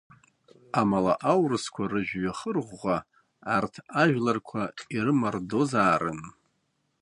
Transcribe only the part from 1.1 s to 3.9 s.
аурысқәа рыжәҩахыр ӷәӷәа арҭ